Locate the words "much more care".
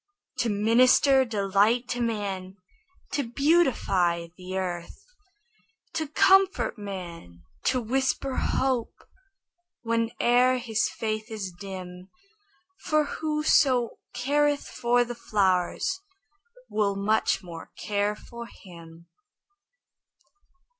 16.95-18.15